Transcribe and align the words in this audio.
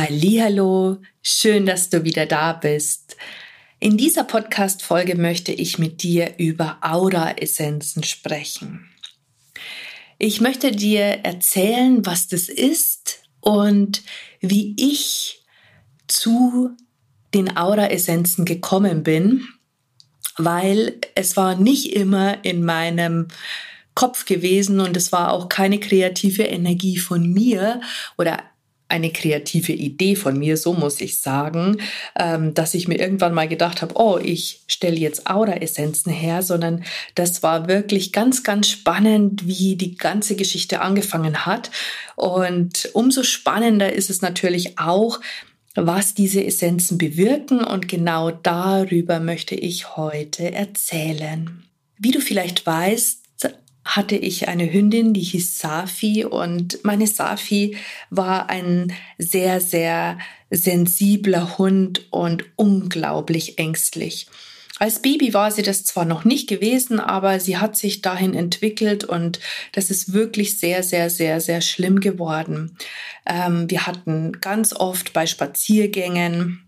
Hallo, 0.00 0.98
schön, 1.22 1.66
dass 1.66 1.90
du 1.90 2.04
wieder 2.04 2.24
da 2.24 2.52
bist. 2.52 3.16
In 3.80 3.96
dieser 3.96 4.22
Podcast 4.22 4.84
Folge 4.84 5.16
möchte 5.16 5.50
ich 5.50 5.80
mit 5.80 6.04
dir 6.04 6.34
über 6.38 6.78
Aura 6.82 7.32
Essenzen 7.32 8.04
sprechen. 8.04 8.88
Ich 10.16 10.40
möchte 10.40 10.70
dir 10.70 11.02
erzählen, 11.24 12.06
was 12.06 12.28
das 12.28 12.48
ist 12.48 13.24
und 13.40 14.04
wie 14.40 14.76
ich 14.78 15.44
zu 16.06 16.70
den 17.34 17.56
Aura 17.56 17.90
Essenzen 17.90 18.44
gekommen 18.44 19.02
bin, 19.02 19.48
weil 20.36 21.00
es 21.16 21.36
war 21.36 21.56
nicht 21.56 21.92
immer 21.92 22.44
in 22.44 22.64
meinem 22.64 23.26
Kopf 23.96 24.26
gewesen 24.26 24.78
und 24.78 24.96
es 24.96 25.10
war 25.10 25.32
auch 25.32 25.48
keine 25.48 25.80
kreative 25.80 26.44
Energie 26.44 26.98
von 26.98 27.32
mir 27.32 27.80
oder 28.16 28.44
eine 28.88 29.10
kreative 29.10 29.72
Idee 29.72 30.16
von 30.16 30.38
mir, 30.38 30.56
so 30.56 30.72
muss 30.72 31.00
ich 31.00 31.20
sagen, 31.20 31.76
ähm, 32.18 32.54
dass 32.54 32.74
ich 32.74 32.88
mir 32.88 32.98
irgendwann 32.98 33.34
mal 33.34 33.48
gedacht 33.48 33.82
habe, 33.82 33.94
oh, 33.96 34.18
ich 34.22 34.62
stelle 34.66 34.96
jetzt 34.96 35.28
Aura-Essenzen 35.28 36.10
her, 36.10 36.42
sondern 36.42 36.84
das 37.14 37.42
war 37.42 37.68
wirklich 37.68 38.12
ganz, 38.12 38.42
ganz 38.42 38.68
spannend, 38.68 39.46
wie 39.46 39.76
die 39.76 39.96
ganze 39.96 40.36
Geschichte 40.36 40.80
angefangen 40.80 41.44
hat. 41.44 41.70
Und 42.16 42.88
umso 42.94 43.22
spannender 43.22 43.92
ist 43.92 44.08
es 44.08 44.22
natürlich 44.22 44.78
auch, 44.78 45.20
was 45.74 46.14
diese 46.14 46.44
Essenzen 46.44 46.98
bewirken 46.98 47.62
und 47.62 47.88
genau 47.88 48.30
darüber 48.30 49.20
möchte 49.20 49.54
ich 49.54 49.96
heute 49.96 50.52
erzählen. 50.52 51.62
Wie 51.98 52.10
du 52.10 52.20
vielleicht 52.20 52.66
weißt, 52.66 53.27
hatte 53.96 54.16
ich 54.16 54.48
eine 54.48 54.70
Hündin, 54.70 55.14
die 55.14 55.22
hieß 55.22 55.58
Safi 55.58 56.24
und 56.26 56.84
meine 56.84 57.06
Safi 57.06 57.76
war 58.10 58.50
ein 58.50 58.92
sehr, 59.16 59.60
sehr 59.62 60.18
sensibler 60.50 61.56
Hund 61.56 62.06
und 62.10 62.44
unglaublich 62.56 63.58
ängstlich. 63.58 64.26
Als 64.78 65.00
Baby 65.00 65.34
war 65.34 65.50
sie 65.50 65.62
das 65.62 65.84
zwar 65.84 66.04
noch 66.04 66.24
nicht 66.24 66.48
gewesen, 66.48 67.00
aber 67.00 67.40
sie 67.40 67.56
hat 67.56 67.76
sich 67.76 68.02
dahin 68.02 68.34
entwickelt 68.34 69.04
und 69.04 69.40
das 69.72 69.90
ist 69.90 70.12
wirklich 70.12 70.60
sehr, 70.60 70.82
sehr, 70.82 71.10
sehr, 71.10 71.40
sehr 71.40 71.62
schlimm 71.62 71.98
geworden. 71.98 72.76
Ähm, 73.26 73.68
wir 73.70 73.86
hatten 73.86 74.32
ganz 74.40 74.72
oft 74.74 75.14
bei 75.14 75.26
Spaziergängen 75.26 76.67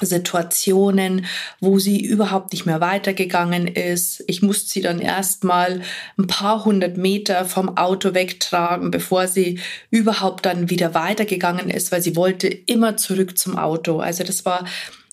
Situationen, 0.00 1.26
wo 1.60 1.78
sie 1.78 2.00
überhaupt 2.00 2.52
nicht 2.52 2.66
mehr 2.66 2.80
weitergegangen 2.80 3.66
ist. 3.66 4.22
Ich 4.26 4.42
musste 4.42 4.68
sie 4.68 4.80
dann 4.80 5.00
erstmal 5.00 5.82
ein 6.16 6.26
paar 6.26 6.64
hundert 6.64 6.96
Meter 6.96 7.44
vom 7.44 7.76
Auto 7.76 8.14
wegtragen, 8.14 8.90
bevor 8.90 9.28
sie 9.28 9.60
überhaupt 9.90 10.46
dann 10.46 10.70
wieder 10.70 10.94
weitergegangen 10.94 11.70
ist, 11.70 11.92
weil 11.92 12.02
sie 12.02 12.16
wollte 12.16 12.48
immer 12.48 12.96
zurück 12.96 13.38
zum 13.38 13.58
Auto. 13.58 14.00
Also 14.00 14.24
das 14.24 14.44
war 14.44 14.64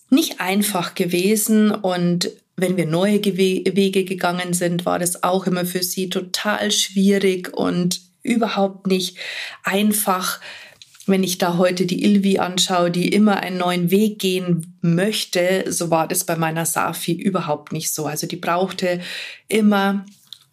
nicht 0.10 0.40
einfach 0.40 0.96
gewesen 0.96 1.72
und 1.72 2.30
wenn 2.58 2.78
wir 2.78 2.86
neue 2.86 3.24
Wege 3.26 4.06
gegangen 4.06 4.54
sind, 4.54 4.86
war 4.86 5.00
das 5.00 5.24
auch 5.24 5.46
immer 5.46 5.66
für 5.66 5.84
sie 5.84 6.10
total 6.10 6.72
schwierig 6.72 7.52
und 7.54 8.02
überhaupt 8.24 8.88
nicht 8.88 9.18
einfach 9.64 10.40
wenn 11.06 11.24
ich 11.24 11.38
da 11.38 11.58
heute 11.58 11.86
die 11.86 12.04
Ilvi 12.04 12.40
anschaue, 12.40 12.92
die 12.92 13.10
immer 13.10 13.38
einen 13.38 13.58
neuen 13.58 13.92
Weg 13.92 14.20
gehen 14.20 14.78
möchte, 14.82 15.66
so 15.72 15.90
war 15.92 16.08
das 16.08 16.24
bei 16.24 16.36
meiner 16.36 16.66
Safi 16.66 17.14
überhaupt 17.14 17.72
nicht 17.72 17.94
so. 17.94 18.06
Also 18.06 18.28
die 18.28 18.38
brauchte 18.38 19.02
immer 19.48 20.06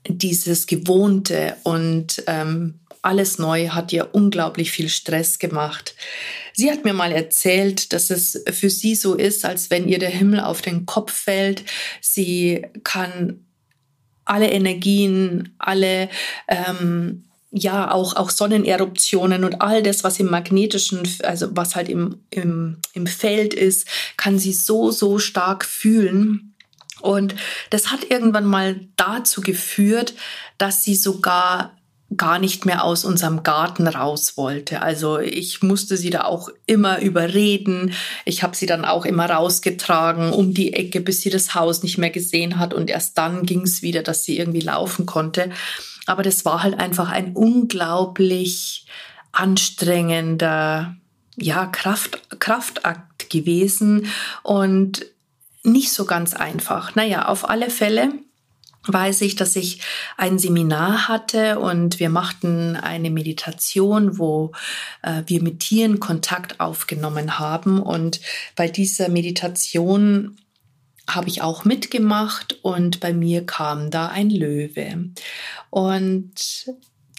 dieses 0.07 0.67
Gewohnte 0.67 1.57
und 1.62 2.23
ähm, 2.27 2.81
alles 3.03 3.39
neu 3.39 3.69
hat 3.69 3.93
ihr 3.93 4.15
unglaublich 4.15 4.71
viel 4.71 4.89
Stress 4.89 5.39
gemacht. 5.39 5.97
Sie 6.53 6.71
hat 6.71 6.85
mir 6.85 6.93
mal 6.93 7.11
erzählt, 7.12 7.93
dass 7.93 8.11
es 8.11 8.45
für 8.53 8.71
sie 8.71 8.95
so 8.95 9.15
ist, 9.15 9.45
als 9.45 9.71
wenn 9.71 9.89
ihr 9.89 9.99
der 9.99 10.11
Himmel 10.11 10.41
auf 10.41 10.62
den 10.62 10.87
Kopf 10.87 11.12
fällt. 11.12 11.65
Sie 12.01 12.65
kann 12.85 13.45
alle 14.25 14.51
Energien, 14.51 15.55
alle 15.59 16.09
ähm, 16.47 17.25
ja 17.53 17.91
auch, 17.91 18.17
auch 18.17 18.31
Sonneneruptionen 18.31 19.45
und 19.45 19.61
all 19.61 19.83
das, 19.83 20.03
was 20.05 20.19
im 20.19 20.31
magnetischen, 20.31 21.03
also 21.23 21.49
was 21.51 21.77
halt 21.77 21.89
im, 21.89 22.21
im, 22.31 22.79
im 22.95 23.07
Feld 23.07 23.53
ist, 23.53 23.87
kann 24.17 24.39
sie 24.39 24.55
so, 24.55 24.91
so 24.91 25.19
stark 25.19 25.65
fühlen. 25.65 26.55
Und 27.03 27.35
das 27.71 27.91
hat 27.91 28.11
irgendwann 28.11 28.47
mal 28.47 28.81
dazu 28.97 29.43
geführt, 29.43 30.15
dass 30.57 30.83
sie 30.83 30.95
sogar 30.95 31.77
gar 32.17 32.39
nicht 32.39 32.67
mehr 32.67 32.85
aus 32.85 33.05
unserem 33.05 33.43
Garten 33.43 33.87
raus 33.87 34.37
wollte. 34.37 34.83
Also 34.83 35.19
ich 35.19 35.62
musste 35.62 35.97
sie 35.97 36.11
da 36.11 36.25
auch 36.25 36.51
immer 36.67 37.01
überreden. 37.01 37.93
Ich 38.25 38.43
habe 38.43 38.57
sie 38.57 38.67
dann 38.67 38.85
auch 38.85 39.05
immer 39.05 39.31
rausgetragen 39.31 40.33
um 40.33 40.55
die 40.55 40.75
Ecke, 40.75 41.01
bis 41.01 41.23
sie 41.23 41.31
das 41.31 41.55
Haus 41.55 41.83
nicht 41.83 41.99
mehr 41.99 42.11
gesehen 42.11 42.59
hat. 42.59 42.75
Und 42.75 42.91
erst 42.91 43.17
dann 43.19 43.47
ging 43.47 43.62
es 43.62 43.83
wieder, 43.83 44.03
dass 44.03 44.25
sie 44.25 44.39
irgendwie 44.39 44.61
laufen 44.61 45.07
konnte. 45.07 45.51
Aber 46.07 46.23
das 46.23 46.45
war 46.45 46.63
halt 46.63 46.79
einfach 46.79 47.11
ein 47.11 47.33
unglaublich 47.35 48.87
anstrengender, 49.33 50.97
ja, 51.37 51.67
Kraft, 51.67 52.41
Kraftakt 52.41 53.31
gewesen 53.31 54.07
und 54.43 55.07
nicht 55.62 55.93
so 55.93 56.05
ganz 56.05 56.35
einfach. 56.35 56.95
Naja, 56.95 57.29
auf 57.29 57.49
alle 57.49 57.71
Fälle 57.71 58.12
weiß 58.87 59.21
ich, 59.21 59.37
dass 59.37 59.55
ich 59.55 59.81
ein 60.17 60.39
Seminar 60.39 61.07
hatte 61.09 61.61
und 61.61 62.01
wir 62.01 62.11
machten 62.11 62.77
eine 62.77 63.11
Meditation, 63.11 64.19
wo 64.19 64.53
äh, 65.03 65.23
wir 65.27 65.43
mit 65.43 65.61
Tieren 65.61 66.01
Kontakt 66.01 66.59
aufgenommen 66.59 67.39
haben. 67.39 67.81
Und 67.81 68.21
bei 68.57 68.69
dieser 68.69 69.09
Meditation 69.09 70.37
habe 71.09 71.29
ich 71.29 71.43
auch 71.43 71.65
mitgemacht 71.65 72.59
und 72.63 73.01
bei 73.01 73.13
mir 73.13 73.45
kam 73.45 73.91
da 73.91 74.09
ein 74.09 74.31
Löwe. 74.31 75.11
Und 75.71 76.67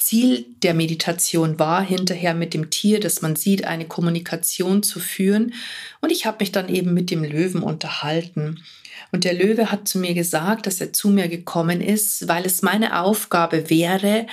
Ziel 0.04 0.46
der 0.64 0.74
Meditation 0.74 1.60
war 1.60 1.82
hinterher 1.82 2.34
mit 2.34 2.54
dem 2.54 2.70
Tier, 2.70 3.00
dass 3.00 3.22
man 3.22 3.36
sieht, 3.36 3.66
eine 3.66 3.86
Kommunikation 3.86 4.84
zu 4.84 5.00
führen. 5.00 5.54
Und 6.02 6.12
ich 6.12 6.26
habe 6.26 6.38
mich 6.42 6.52
dann 6.52 6.68
eben 6.68 6.94
mit 6.94 7.10
dem 7.10 7.24
Löwen 7.24 7.64
unterhalten. 7.64 8.64
Und 9.12 9.24
der 9.24 9.34
Löwe 9.34 9.72
hat 9.72 9.88
zu 9.88 10.00
mir 10.00 10.14
gesagt, 10.14 10.68
dass 10.68 10.82
er 10.82 10.92
zu 10.92 11.10
mir 11.10 11.28
gekommen 11.30 11.80
ist, 11.80 12.28
weil 12.28 12.46
es 12.46 12.62
meine 12.62 13.00
Aufgabe 13.00 13.70
wäre, 13.70 14.28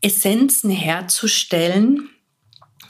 Essenzen 0.00 0.70
herzustellen, 0.70 2.10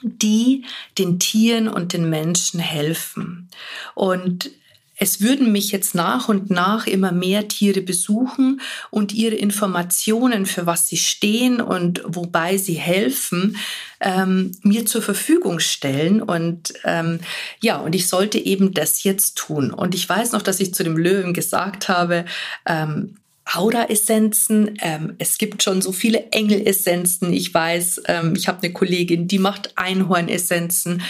die 0.03 0.65
den 0.99 1.19
Tieren 1.19 1.69
und 1.69 1.93
den 1.93 2.11
Menschen 2.11 2.61
helfen. 2.61 3.49
Und 3.95 4.51
es 4.99 5.21
würden 5.21 5.53
mich 5.53 5.71
jetzt 5.71 5.95
nach 5.95 6.29
und 6.29 6.51
nach 6.51 6.89
immer 6.89 7.13
mehr 7.13 7.47
Tiere 7.47 7.81
besuchen 7.81 8.61
und 8.91 9.15
ihre 9.15 9.37
Informationen, 9.37 10.45
für 10.45 10.67
was 10.67 10.89
sie 10.89 10.97
stehen 10.97 11.61
und 11.61 12.03
wobei 12.05 12.57
sie 12.57 12.75
helfen, 12.75 13.57
ähm, 14.01 14.53
mir 14.63 14.87
zur 14.87 15.01
Verfügung 15.01 15.61
stellen. 15.61 16.21
Und 16.21 16.75
ähm, 16.85 17.21
ja, 17.61 17.77
und 17.79 17.95
ich 17.95 18.09
sollte 18.09 18.39
eben 18.39 18.75
das 18.75 19.05
jetzt 19.05 19.39
tun. 19.39 19.71
Und 19.71 19.95
ich 19.95 20.09
weiß 20.09 20.33
noch, 20.33 20.43
dass 20.43 20.59
ich 20.59 20.75
zu 20.75 20.83
dem 20.83 20.97
Löwen 20.97 21.33
gesagt 21.33 21.89
habe, 21.89 22.25
ähm, 22.67 23.15
Aura-Essenzen. 23.55 24.79
Ähm, 24.83 25.15
es 25.19 25.39
gibt 25.39 25.63
schon 25.63 25.81
so 25.81 25.93
viele 25.93 26.31
Engel-Essenzen. 26.33 27.33
Ich 27.33 27.55
weiß, 27.55 28.03
ähm, 28.07 28.35
ich 28.37 28.49
habe 28.49 28.63
eine 28.63 28.73
Kollegin, 28.73 29.29
die 29.29 29.39
macht 29.39 29.73
Einhorn-Essenzen. 29.77 31.03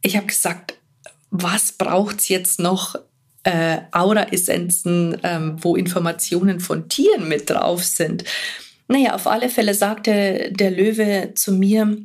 Ich 0.00 0.16
habe 0.16 0.26
gesagt, 0.26 0.74
was 1.30 1.72
braucht's 1.72 2.28
jetzt 2.28 2.58
noch? 2.58 2.96
Äh, 3.48 3.80
Aura-Essenzen, 3.92 5.16
ähm, 5.22 5.56
wo 5.60 5.74
Informationen 5.74 6.60
von 6.60 6.88
Tieren 6.90 7.28
mit 7.28 7.48
drauf 7.48 7.82
sind. 7.82 8.24
Naja, 8.88 9.14
auf 9.14 9.26
alle 9.26 9.48
Fälle 9.48 9.72
sagte 9.72 10.52
der 10.52 10.70
Löwe 10.70 11.32
zu 11.34 11.52
mir, 11.52 11.96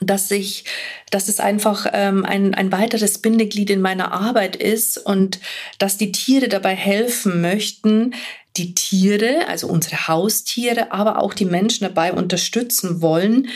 dass 0.00 0.30
ich, 0.30 0.64
dass 1.10 1.28
es 1.28 1.40
einfach 1.40 1.86
ähm, 1.92 2.24
ein, 2.24 2.54
ein 2.54 2.70
weiteres 2.70 3.18
Bindeglied 3.18 3.70
in 3.70 3.80
meiner 3.80 4.12
Arbeit 4.12 4.54
ist 4.54 4.98
und 4.98 5.40
dass 5.80 5.96
die 5.96 6.12
Tiere 6.12 6.48
dabei 6.48 6.76
helfen 6.76 7.40
möchten, 7.40 8.14
die 8.56 8.74
Tiere, 8.74 9.48
also 9.48 9.66
unsere 9.66 10.06
Haustiere, 10.06 10.92
aber 10.92 11.20
auch 11.20 11.34
die 11.34 11.44
Menschen 11.44 11.84
dabei 11.84 12.12
unterstützen 12.12 13.02
wollen, 13.02 13.48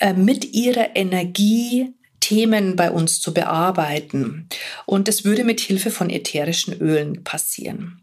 äh, 0.00 0.12
mit 0.12 0.54
ihrer 0.54 0.94
Energie 0.96 1.94
Themen 2.26 2.74
bei 2.74 2.90
uns 2.90 3.20
zu 3.20 3.32
bearbeiten. 3.32 4.48
und 4.84 5.08
es 5.08 5.24
würde 5.24 5.44
mit 5.44 5.60
Hilfe 5.60 5.92
von 5.92 6.10
ätherischen 6.10 6.74
Ölen 6.74 7.22
passieren. 7.22 8.00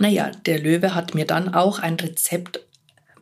Naja, 0.00 0.32
der 0.44 0.58
Löwe 0.58 0.96
hat 0.96 1.14
mir 1.14 1.24
dann 1.24 1.54
auch 1.54 1.78
ein 1.78 1.94
Rezept 1.94 2.60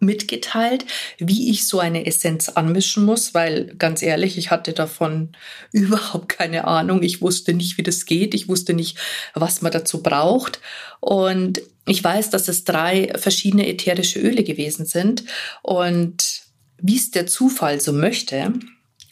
mitgeteilt, 0.01 0.87
wie 1.19 1.51
ich 1.51 1.67
so 1.67 1.81
eine 1.81 2.07
Essenz 2.07 2.49
anmischen 2.49 3.05
muss, 3.05 3.35
weil 3.35 3.75
ganz 3.77 4.01
ehrlich, 4.01 4.39
ich 4.39 4.51
hatte 4.51 4.73
davon 4.73 5.33
überhaupt 5.73 6.31
keine 6.31 6.67
Ahnung. 6.67 7.03
Ich 7.03 7.21
wusste 7.21 7.53
nicht, 7.53 7.77
wie 7.77 7.83
das 7.83 8.07
geht. 8.07 8.33
Ich 8.33 8.49
wusste 8.49 8.73
nicht, 8.73 8.97
was 9.35 9.61
man 9.61 9.71
dazu 9.71 10.03
braucht. 10.03 10.61
Und 11.01 11.61
ich 11.85 12.03
weiß, 12.03 12.31
dass 12.31 12.49
es 12.49 12.65
drei 12.65 13.13
verschiedene 13.17 13.69
ätherische 13.69 14.19
Öle 14.19 14.45
gewesen 14.45 14.87
sind. 14.87 15.25
Und 15.61 16.41
wie 16.79 16.97
es 16.97 17.11
der 17.11 17.27
Zufall 17.27 17.81
so 17.83 17.93
möchte, 17.93 18.55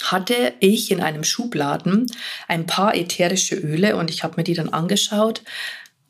hatte 0.02 0.54
ich 0.60 0.90
in 0.90 1.00
einem 1.00 1.24
Schubladen 1.24 2.06
ein 2.48 2.66
paar 2.66 2.94
ätherische 2.94 3.56
Öle 3.56 3.96
und 3.96 4.10
ich 4.10 4.24
habe 4.24 4.34
mir 4.36 4.44
die 4.44 4.54
dann 4.54 4.70
angeschaut 4.70 5.42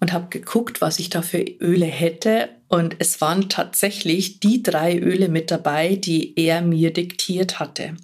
und 0.00 0.12
habe 0.12 0.28
geguckt, 0.30 0.80
was 0.80 0.98
ich 0.98 1.10
da 1.10 1.22
für 1.22 1.42
Öle 1.42 1.86
hätte. 1.86 2.48
Und 2.68 2.96
es 2.98 3.20
waren 3.20 3.48
tatsächlich 3.48 4.40
die 4.40 4.62
drei 4.62 4.98
Öle 4.98 5.28
mit 5.28 5.50
dabei, 5.50 5.96
die 5.96 6.34
er 6.38 6.62
mir 6.62 6.92
diktiert 6.92 7.58
hatte. 7.58 7.96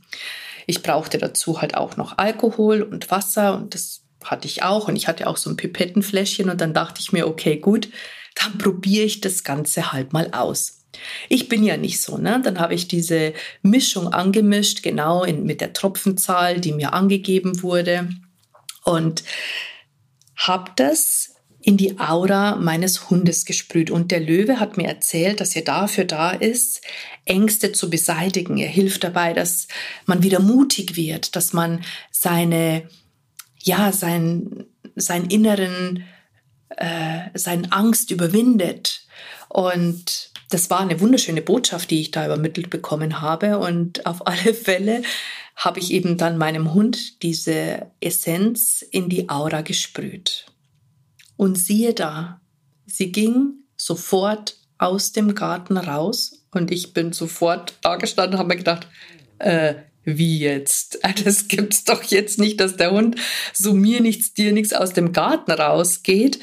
Ich 0.67 0.83
brauchte 0.83 1.19
dazu 1.19 1.61
halt 1.61 1.77
auch 1.77 1.97
noch 1.97 2.19
Alkohol 2.19 2.83
und 2.83 3.11
Wasser 3.11 3.57
und 3.57 3.75
das 3.75 4.03
hatte 4.25 4.49
ich 4.49 4.63
auch. 4.63 4.89
Und 4.89 4.97
ich 4.97 5.09
hatte 5.09 5.27
auch 5.27 5.37
so 5.37 5.49
ein 5.49 5.57
Pipettenfläschchen 5.57 6.51
und 6.51 6.61
dann 6.61 6.75
dachte 6.75 7.01
ich 7.01 7.13
mir, 7.13 7.27
okay, 7.29 7.57
gut, 7.57 7.89
dann 8.35 8.59
probiere 8.59 9.05
ich 9.05 9.21
das 9.21 9.45
Ganze 9.45 9.93
halt 9.93 10.13
mal 10.13 10.31
aus. 10.33 10.76
Ich 11.29 11.49
bin 11.49 11.63
ja 11.63 11.77
nicht 11.77 12.01
so, 12.01 12.17
ne? 12.19 12.41
Dann 12.43 12.59
habe 12.59 12.75
ich 12.75 12.89
diese 12.89 13.35
Mischung 13.63 14.13
angemischt, 14.13 14.83
genau 14.83 15.25
in, 15.25 15.45
mit 15.45 15.61
der 15.61 15.73
Tropfenzahl, 15.73 16.61
die 16.61 16.73
mir 16.73 16.93
angegeben 16.93 17.63
wurde 17.63 18.09
und 18.85 19.25
habe 20.37 20.73
das 20.77 21.35
in 21.61 21.77
die 21.77 21.99
Aura 21.99 22.55
meines 22.55 23.11
Hundes 23.11 23.45
gesprüht. 23.45 23.91
Und 23.91 24.13
der 24.13 24.21
Löwe 24.21 24.61
hat 24.61 24.77
mir 24.77 24.87
erzählt, 24.87 25.41
dass 25.41 25.57
er 25.57 25.63
dafür 25.63 26.05
da 26.05 26.31
ist, 26.31 26.81
Ängste 27.25 27.73
zu 27.73 27.91
beseitigen. 27.91 28.57
Er 28.59 28.69
hilft 28.69 29.03
dabei, 29.03 29.33
dass 29.33 29.67
man 30.05 30.23
wieder 30.23 30.39
mutig 30.39 30.95
wird, 30.95 31.35
dass 31.35 31.53
man 31.53 31.83
seine, 32.13 32.89
ja, 33.61 33.91
sein, 33.91 34.67
seinen 34.95 35.29
inneren, 35.29 36.05
äh, 36.69 37.31
seine 37.35 37.73
Angst 37.73 38.13
überwindet. 38.13 39.05
Und 39.49 40.31
das 40.49 40.71
war 40.71 40.81
eine 40.81 41.01
wunderschöne 41.01 41.43
Botschaft, 41.43 41.91
die 41.91 42.01
ich 42.01 42.11
da 42.11 42.25
übermittelt 42.25 42.71
bekommen 42.71 43.21
habe. 43.21 43.59
Und 43.59 44.07
auf 44.07 44.27
alle 44.27 44.55
Fälle 44.55 45.03
habe 45.57 45.81
ich 45.81 45.93
eben 45.93 46.17
dann 46.17 46.39
meinem 46.39 46.75
Hund 46.75 47.23
diese 47.23 47.91
Essenz 48.01 48.83
in 48.83 49.09
die 49.09 49.29
Aura 49.29 49.63
gesprüht. 49.63 50.47
Und 51.37 51.57
siehe 51.57 51.95
da, 51.95 52.41
sie 52.87 53.13
ging 53.13 53.55
sofort 53.77 54.57
aus 54.79 55.13
dem 55.13 55.35
Garten 55.35 55.77
raus 55.77 56.47
und 56.51 56.71
ich 56.71 56.93
bin 56.93 57.13
sofort 57.13 57.75
da 57.83 57.97
gestanden 57.97 58.35
und 58.35 58.39
habe 58.39 58.49
mir 58.49 58.57
gedacht, 58.57 58.87
äh, 59.39 59.75
wie 60.05 60.39
jetzt? 60.39 61.01
Das 61.25 61.49
gibt's 61.49 61.85
doch 61.85 62.03
jetzt 62.05 62.39
nicht, 62.39 62.61
dass 62.61 62.77
der 62.77 62.93
Hund 62.93 63.17
so 63.53 63.75
mir 63.75 64.01
nichts, 64.01 64.33
dir 64.33 64.53
nichts 64.53 64.73
aus 64.73 64.93
dem 64.93 65.13
Garten 65.13 65.51
rausgeht. 65.51 66.39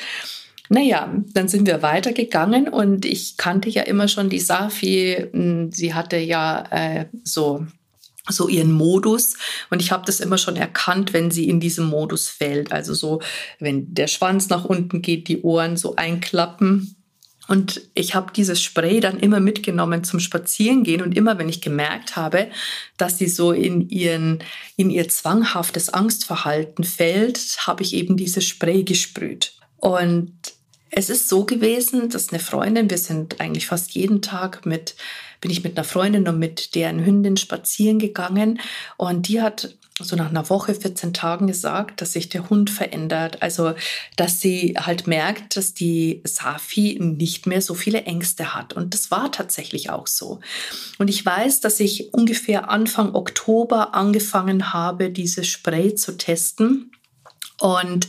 Naja, 0.74 1.14
dann 1.36 1.48
sind 1.48 1.68
wir 1.68 1.84
weitergegangen 1.84 2.68
und 2.68 3.06
ich 3.06 3.38
kannte 3.38 3.70
ja 3.70 3.84
immer 3.84 4.08
schon 4.08 4.31
die 4.31 4.40
Safi. 4.40 5.28
Hm, 5.31 5.72
sie 5.72 5.94
hatte 5.94 6.18
ja 6.18 6.64
äh, 6.72 7.06
so 7.24 7.68
so 8.28 8.48
ihren 8.48 8.72
Modus 8.72 9.36
und 9.70 9.81
ich 9.81 9.92
habe 9.92 10.06
das 10.06 10.20
immer 10.20 10.38
schon 10.38 10.56
erkannt, 10.56 11.14
wenn 11.14 11.30
sie 11.30 11.48
in 11.48 11.60
diesem 11.60 11.86
Modus 11.86 12.28
fällt. 12.28 12.72
Also 12.72 12.96
so, 12.96 13.22
wenn 13.60 13.94
der 13.94 14.08
Schwanz 14.08 14.50
nach 14.50 14.66
unten 14.66 15.04
geht, 15.04 15.28
die 15.28 15.42
Ohren 15.42 15.78
so 15.78 15.96
einklappen. 15.96 16.96
Und 17.48 17.81
ich 17.94 18.16
habe 18.16 18.31
dieses 18.34 18.62
Spray 18.62 19.00
dann 19.00 19.20
immer 19.20 19.42
mitgenommen 19.42 20.04
zum 20.04 20.22
Spazierengehen 20.22 21.02
und 21.04 21.16
immer, 21.16 21.38
wenn 21.38 21.50
ich 21.50 21.62
gemerkt 21.62 22.16
habe, 22.16 22.50
dass 22.98 23.20
sie 23.20 23.28
so 23.28 23.52
in 23.52 23.90
ihren 23.90 24.40
in 24.78 24.90
ihr 24.90 25.08
zwanghaftes 25.08 25.90
Angstverhalten 25.90 26.84
fällt, 26.84 27.58
habe 27.68 27.84
ich 27.84 27.94
eben 27.94 28.18
dieses 28.18 28.46
Spray 28.46 28.84
gesprüht. 28.84 29.54
Und 29.78 30.34
es 30.95 31.10
ist 31.10 31.28
so 31.28 31.45
gewesen, 31.45 32.10
dass 32.10 32.30
eine 32.30 32.40
Freundin, 32.40 32.90
wir 32.90 32.98
sind 32.98 33.42
eigentlich 33.42 33.68
fast 33.68 33.92
jeden 33.92 34.22
Tag 34.22 34.66
mit 34.66 34.95
bin 35.42 35.51
ich 35.51 35.62
mit 35.62 35.75
einer 35.75 35.84
Freundin 35.84 36.25
und 36.30 36.40
mit 36.40 36.74
deren 36.74 37.06
Hündin 37.06 37.36
spazieren 37.36 38.00
gegangen 38.00 38.62
und 38.95 39.28
die 39.28 39.42
hat 39.42 39.75
so 40.00 40.16
nach 40.16 40.30
einer 40.30 40.50
Woche, 40.50 40.74
14 40.74 41.13
Tagen 41.13 41.48
gesagt, 41.48 42.01
dass 42.01 42.13
sich 42.13 42.30
der 42.30 42.50
Hund 42.50 42.69
verändert. 42.69 43.42
Also, 43.42 43.75
dass 44.16 44.42
sie 44.42 44.75
halt 44.78 45.06
merkt, 45.06 45.56
dass 45.56 45.74
die 45.74 46.22
Safi 46.24 46.98
nicht 47.00 47.46
mehr 47.46 47.62
so 47.62 47.75
viele 47.75 48.04
Ängste 48.04 48.56
hat. 48.56 48.74
Und 48.74 48.94
das 48.96 49.12
war 49.12 49.31
tatsächlich 49.31 49.92
auch 49.92 50.07
so. 50.07 50.39
Und 50.98 51.10
ich 51.10 51.24
weiß, 51.24 51.60
dass 51.60 51.80
ich 51.80 52.13
ungefähr 52.13 52.72
Anfang 52.72 53.13
Oktober 53.13 53.94
angefangen 53.94 54.74
habe, 54.74 55.12
dieses 55.12 55.48
Spray 55.48 55.94
zu 55.94 56.18
testen. 56.18 56.92
Und 57.60 58.07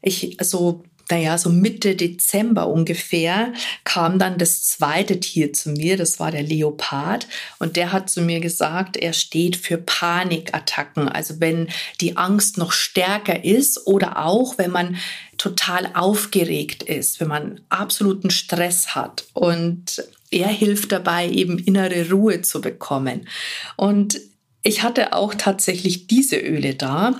ich, 0.00 0.40
also 0.40 0.82
naja, 1.12 1.36
so 1.36 1.50
Mitte 1.50 1.94
Dezember 1.94 2.68
ungefähr, 2.68 3.52
kam 3.84 4.18
dann 4.18 4.38
das 4.38 4.64
zweite 4.64 5.20
Tier 5.20 5.52
zu 5.52 5.68
mir, 5.68 5.98
das 5.98 6.18
war 6.18 6.30
der 6.30 6.42
Leopard. 6.42 7.26
Und 7.58 7.76
der 7.76 7.92
hat 7.92 8.08
zu 8.08 8.22
mir 8.22 8.40
gesagt, 8.40 8.96
er 8.96 9.12
steht 9.12 9.56
für 9.56 9.76
Panikattacken. 9.76 11.10
Also 11.10 11.38
wenn 11.38 11.68
die 12.00 12.16
Angst 12.16 12.56
noch 12.56 12.72
stärker 12.72 13.44
ist 13.44 13.86
oder 13.86 14.24
auch 14.24 14.56
wenn 14.56 14.70
man 14.70 14.96
total 15.36 15.90
aufgeregt 15.92 16.82
ist, 16.82 17.20
wenn 17.20 17.28
man 17.28 17.60
absoluten 17.68 18.30
Stress 18.30 18.94
hat. 18.94 19.26
Und 19.34 20.02
er 20.30 20.48
hilft 20.48 20.92
dabei, 20.92 21.28
eben 21.28 21.58
innere 21.58 22.08
Ruhe 22.10 22.40
zu 22.40 22.62
bekommen. 22.62 23.28
Und 23.76 24.18
ich 24.62 24.82
hatte 24.82 25.12
auch 25.12 25.34
tatsächlich 25.34 26.06
diese 26.06 26.36
Öle 26.36 26.74
da 26.74 27.14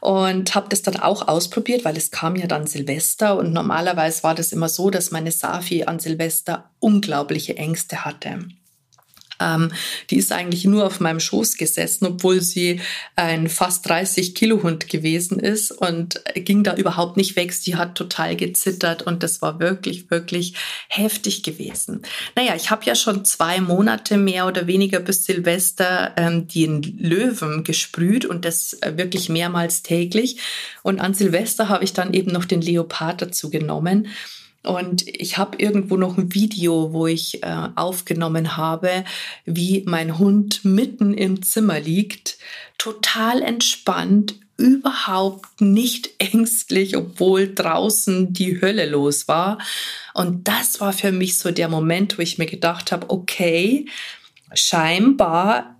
und 0.00 0.54
habe 0.54 0.68
das 0.68 0.82
dann 0.82 0.96
auch 0.96 1.28
ausprobiert, 1.28 1.84
weil 1.84 1.96
es 1.96 2.10
kam 2.10 2.34
ja 2.34 2.46
dann 2.46 2.66
Silvester 2.66 3.38
und 3.38 3.52
normalerweise 3.52 4.24
war 4.24 4.34
das 4.34 4.52
immer 4.52 4.68
so, 4.68 4.90
dass 4.90 5.12
meine 5.12 5.30
Safi 5.30 5.84
an 5.84 6.00
Silvester 6.00 6.70
unglaubliche 6.80 7.56
Ängste 7.56 8.04
hatte. 8.04 8.48
Ähm, 9.40 9.72
die 10.10 10.16
ist 10.16 10.32
eigentlich 10.32 10.64
nur 10.64 10.86
auf 10.86 11.00
meinem 11.00 11.20
Schoß 11.20 11.56
gesessen, 11.56 12.06
obwohl 12.06 12.40
sie 12.40 12.80
ein 13.16 13.48
fast 13.48 13.88
30 13.88 14.34
Kilo 14.34 14.62
Hund 14.62 14.88
gewesen 14.88 15.38
ist 15.38 15.70
und 15.70 16.22
ging 16.34 16.64
da 16.64 16.74
überhaupt 16.74 17.16
nicht 17.16 17.36
weg. 17.36 17.52
Sie 17.52 17.76
hat 17.76 17.94
total 17.94 18.36
gezittert 18.36 19.02
und 19.02 19.22
das 19.22 19.42
war 19.42 19.60
wirklich, 19.60 20.10
wirklich 20.10 20.54
heftig 20.88 21.42
gewesen. 21.42 22.02
Naja, 22.34 22.54
ich 22.56 22.70
habe 22.70 22.84
ja 22.84 22.94
schon 22.94 23.24
zwei 23.24 23.60
Monate 23.60 24.16
mehr 24.16 24.46
oder 24.46 24.66
weniger 24.66 25.00
bis 25.00 25.24
Silvester 25.24 26.12
ähm, 26.16 26.48
den 26.48 26.82
Löwen 26.98 27.64
gesprüht 27.64 28.24
und 28.24 28.44
das 28.44 28.74
äh, 28.74 28.96
wirklich 28.96 29.28
mehrmals 29.28 29.82
täglich. 29.82 30.38
Und 30.82 31.00
an 31.00 31.14
Silvester 31.14 31.68
habe 31.68 31.84
ich 31.84 31.92
dann 31.92 32.14
eben 32.14 32.32
noch 32.32 32.44
den 32.44 32.60
Leopard 32.60 33.22
dazu 33.22 33.50
genommen. 33.50 34.08
Und 34.68 35.08
ich 35.08 35.38
habe 35.38 35.56
irgendwo 35.56 35.96
noch 35.96 36.18
ein 36.18 36.34
Video, 36.34 36.92
wo 36.92 37.06
ich 37.06 37.42
äh, 37.42 37.68
aufgenommen 37.74 38.58
habe, 38.58 39.02
wie 39.46 39.82
mein 39.86 40.18
Hund 40.18 40.62
mitten 40.62 41.14
im 41.14 41.40
Zimmer 41.40 41.80
liegt, 41.80 42.36
total 42.76 43.40
entspannt, 43.40 44.34
überhaupt 44.58 45.62
nicht 45.62 46.10
ängstlich, 46.18 46.98
obwohl 46.98 47.54
draußen 47.54 48.34
die 48.34 48.60
Hölle 48.60 48.84
los 48.84 49.26
war. 49.26 49.56
Und 50.12 50.46
das 50.48 50.82
war 50.82 50.92
für 50.92 51.12
mich 51.12 51.38
so 51.38 51.50
der 51.50 51.70
Moment, 51.70 52.18
wo 52.18 52.22
ich 52.22 52.36
mir 52.36 52.44
gedacht 52.44 52.92
habe, 52.92 53.08
okay, 53.08 53.86
scheinbar 54.52 55.77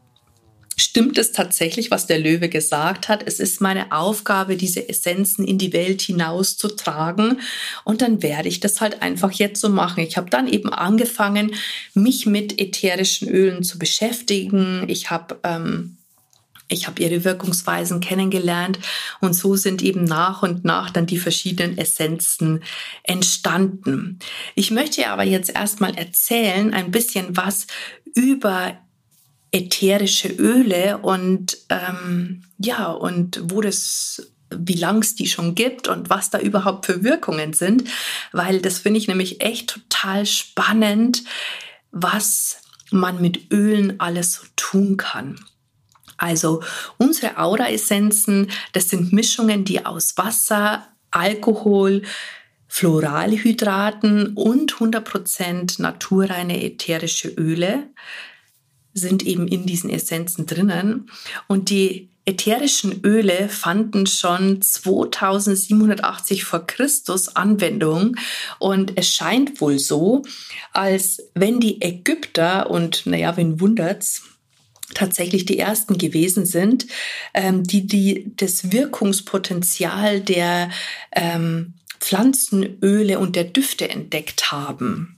stimmt 0.78 1.18
es 1.18 1.32
tatsächlich, 1.32 1.90
was 1.90 2.06
der 2.06 2.18
Löwe 2.18 2.49
gesagt 2.49 3.08
hat. 3.08 3.23
Es 3.26 3.40
ist 3.40 3.61
meine 3.61 3.92
Aufgabe, 3.92 4.56
diese 4.56 4.88
Essenzen 4.88 5.44
in 5.44 5.58
die 5.58 5.73
Welt 5.73 6.00
hinauszutragen. 6.02 7.40
Und 7.85 8.00
dann 8.00 8.23
werde 8.23 8.49
ich 8.49 8.61
das 8.61 8.80
halt 8.80 9.02
einfach 9.02 9.32
jetzt 9.32 9.61
so 9.61 9.68
machen. 9.68 10.04
Ich 10.04 10.16
habe 10.16 10.30
dann 10.30 10.47
eben 10.47 10.73
angefangen, 10.73 11.54
mich 11.94 12.26
mit 12.26 12.61
ätherischen 12.61 13.28
Ölen 13.28 13.62
zu 13.64 13.78
beschäftigen. 13.78 14.85
Ich 14.88 15.11
habe 15.11 15.38
ähm, 15.42 15.97
ich 16.70 16.87
habe 16.87 17.02
ihre 17.02 17.25
Wirkungsweisen 17.25 18.00
kennengelernt 18.00 18.78
und 19.20 19.32
so 19.32 19.56
sind 19.56 19.82
eben 19.82 20.04
nach 20.04 20.42
und 20.42 20.66
nach 20.66 20.90
dann 20.90 21.06
die 21.06 21.16
verschiedenen 21.16 21.78
Essenzen 21.78 22.62
entstanden. 23.04 24.18
Ich 24.54 24.70
möchte 24.70 25.08
aber 25.08 25.23
jetzt 25.23 25.49
erstmal 25.49 25.97
erzählen 25.97 26.75
ein 26.75 26.90
bisschen 26.90 27.37
was 27.37 27.66
über 28.14 28.76
ätherische 29.52 30.28
Öle 30.28 30.99
und 30.99 31.59
ähm, 31.69 32.45
ja, 32.59 32.87
und 32.90 33.40
wo 33.45 33.61
das 33.61 34.31
wie 34.50 34.75
lang 34.75 35.02
es 35.02 35.14
die 35.14 35.26
schon 35.26 35.55
gibt 35.55 35.88
und 35.88 36.11
was 36.11 36.31
da 36.31 36.38
überhaupt 36.38 36.87
für 36.87 37.05
Wirkungen 37.05 37.52
sind, 37.52 37.85
weil 38.33 38.61
das 38.61 38.78
finde 38.78 38.99
ich 38.99 39.09
nämlich 39.09 39.43
echt 39.43 39.69
total 39.69 40.25
spannend, 40.26 41.23
was 41.90 42.59
man 42.90 43.21
mit 43.21 43.52
Ölen 43.52 44.00
alles 44.00 44.35
so 44.35 44.47
tun 44.57 44.97
kann. 44.97 45.38
Also 46.17 46.62
unsere 46.97 47.38
Aura-Essenzen, 47.38 48.50
das 48.73 48.88
sind 48.88 49.12
Mischungen, 49.12 49.64
die 49.64 49.85
aus 49.85 50.17
Wasser, 50.17 50.88
Alkohol, 51.11 52.02
Floralhydraten 52.67 54.35
und 54.35 54.75
100% 54.75 55.81
naturreine 55.81 56.62
ätherische 56.62 57.28
Öle 57.28 57.88
sind 58.99 59.25
eben 59.25 59.49
in 59.49 59.67
diesen 59.67 59.90
Essenzen 59.90 60.47
drinnen. 60.47 61.11
Und 61.47 61.71
die 61.71 62.11
ätherischen 62.28 63.00
Öle 63.05 63.49
fanden 63.49 64.07
schon 64.07 64.61
2780 64.61 66.45
vor 66.45 66.67
Christus 66.67 67.35
Anwendung 67.35 68.17
und 68.59 68.93
es 68.97 69.09
scheint 69.09 69.62
wohl 69.62 69.78
so, 69.78 70.23
als 70.73 71.23
wenn 71.35 71.59
die 71.59 71.81
Ägypter 71.81 72.71
und 72.71 73.07
naja, 73.07 73.37
wen 73.38 73.61
wundert's, 73.61 74.25
tatsächlich 74.95 75.45
die 75.45 75.59
ersten 75.59 75.99
gewesen 75.99 76.47
sind, 76.47 76.87
ähm, 77.35 77.62
die, 77.62 77.87
die 77.87 78.33
das 78.37 78.73
Wirkungspotenzial 78.73 80.21
der 80.21 80.71
ähm, 81.12 81.75
Pflanzenöle 82.00 83.19
und 83.19 83.37
der 83.37 83.45
Düfte 83.45 83.88
entdeckt 83.88 84.50
haben. 84.50 85.18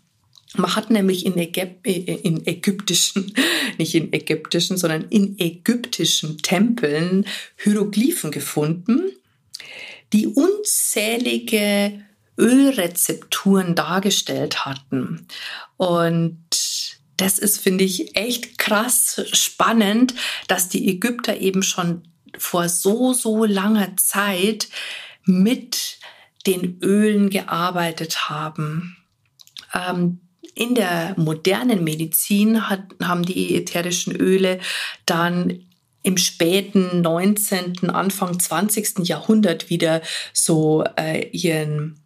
Man 0.57 0.75
hat 0.75 0.91
nämlich 0.91 1.27
in, 1.27 1.37
Ägyp 1.39 1.87
äh, 1.87 1.93
in 1.93 2.47
ägyptischen, 2.47 3.35
nicht 3.79 3.95
in 3.95 4.13
ägyptischen, 4.13 4.77
sondern 4.77 5.05
in 5.09 5.39
ägyptischen 5.39 6.39
Tempeln 6.39 7.27
Hieroglyphen 7.57 8.31
gefunden, 8.31 9.13
die 10.13 10.27
unzählige 10.27 12.05
Ölrezepturen 12.37 13.75
dargestellt 13.75 14.65
hatten. 14.65 15.27
Und 15.77 16.39
das 17.17 17.39
ist, 17.39 17.61
finde 17.61 17.85
ich, 17.85 18.17
echt 18.17 18.59
krass 18.59 19.23
spannend, 19.33 20.15
dass 20.49 20.69
die 20.69 20.89
Ägypter 20.89 21.37
eben 21.39 21.63
schon 21.63 22.03
vor 22.39 22.69
so, 22.69 23.13
so 23.13 23.45
langer 23.45 23.97
Zeit 23.99 24.69
mit 25.25 25.99
den 26.47 26.79
Ölen 26.81 27.29
gearbeitet 27.29 28.31
haben. 28.31 28.97
Ähm, 29.75 30.21
in 30.55 30.75
der 30.75 31.15
modernen 31.17 31.85
Medizin 31.85 32.69
hat, 32.69 32.83
haben 33.03 33.25
die 33.25 33.57
ätherischen 33.57 34.15
Öle 34.15 34.59
dann 35.07 35.67
im 36.03 36.17
späten 36.17 37.03
19., 37.03 37.91
Anfang 37.91 38.39
20. 38.39 39.07
Jahrhundert 39.07 39.69
wieder 39.69 40.01
so 40.33 40.85
äh, 40.97 41.29
ihren, 41.29 42.01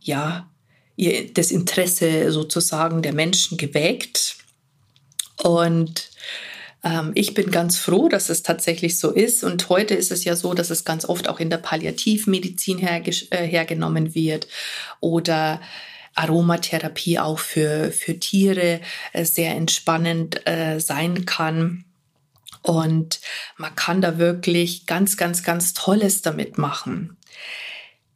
ja, 0.00 0.50
ihr, 0.96 1.32
das 1.32 1.50
Interesse 1.50 2.30
sozusagen 2.32 3.00
der 3.00 3.14
Menschen 3.14 3.56
geweckt. 3.56 4.36
Und 5.42 6.10
ähm, 6.84 7.12
ich 7.14 7.32
bin 7.32 7.50
ganz 7.50 7.78
froh, 7.78 8.08
dass 8.08 8.28
es 8.28 8.42
tatsächlich 8.42 8.98
so 8.98 9.10
ist. 9.10 9.42
Und 9.42 9.68
heute 9.70 9.94
ist 9.94 10.12
es 10.12 10.24
ja 10.24 10.36
so, 10.36 10.52
dass 10.52 10.68
es 10.68 10.84
ganz 10.84 11.06
oft 11.06 11.28
auch 11.28 11.40
in 11.40 11.48
der 11.48 11.58
Palliativmedizin 11.58 12.78
herge 12.78 13.12
äh, 13.30 13.46
hergenommen 13.46 14.14
wird 14.14 14.48
oder 15.00 15.60
Aromatherapie 16.18 17.18
auch 17.18 17.38
für, 17.38 17.92
für 17.92 18.18
Tiere 18.18 18.80
äh, 19.12 19.24
sehr 19.24 19.54
entspannend 19.54 20.46
äh, 20.46 20.80
sein 20.80 21.24
kann. 21.26 21.84
Und 22.62 23.20
man 23.56 23.74
kann 23.76 24.00
da 24.00 24.18
wirklich 24.18 24.86
ganz, 24.86 25.16
ganz, 25.16 25.42
ganz 25.42 25.74
Tolles 25.74 26.22
damit 26.22 26.58
machen. 26.58 27.16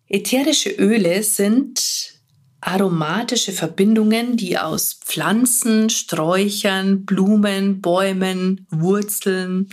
Ätherische 0.09 0.71
Öle 0.71 1.23
sind 1.23 2.13
aromatische 2.61 3.53
Verbindungen, 3.53 4.37
die 4.37 4.59
aus 4.59 4.95
Pflanzen, 4.95 5.89
Sträuchern, 5.89 7.05
Blumen, 7.05 7.81
Bäumen, 7.81 8.67
Wurzeln, 8.71 9.69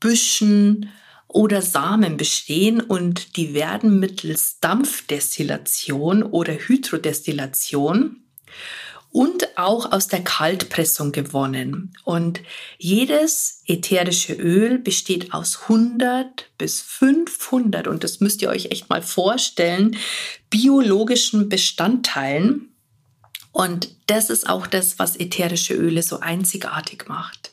Büschen 0.00 0.90
oder 1.28 1.60
Samen 1.60 2.16
bestehen 2.16 2.80
und 2.80 3.36
die 3.36 3.54
werden 3.54 4.00
mittels 4.00 4.58
Dampfdestillation 4.60 6.22
oder 6.22 6.54
Hydrodestillation 6.54 8.22
und 9.10 9.58
auch 9.58 9.92
aus 9.92 10.08
der 10.08 10.22
Kaltpressung 10.22 11.12
gewonnen. 11.12 11.92
Und 12.04 12.40
jedes 12.78 13.62
ätherische 13.66 14.34
Öl 14.34 14.78
besteht 14.78 15.32
aus 15.32 15.62
100 15.62 16.50
bis 16.58 16.80
500, 16.80 17.86
und 17.86 18.04
das 18.04 18.20
müsst 18.20 18.42
ihr 18.42 18.48
euch 18.48 18.66
echt 18.66 18.88
mal 18.88 19.02
vorstellen, 19.02 19.96
biologischen 20.50 21.48
Bestandteilen. 21.48 22.68
Und 23.52 23.90
das 24.06 24.30
ist 24.30 24.48
auch 24.48 24.66
das, 24.66 24.98
was 24.98 25.16
ätherische 25.16 25.74
Öle 25.74 26.02
so 26.02 26.20
einzigartig 26.20 27.06
macht. 27.08 27.52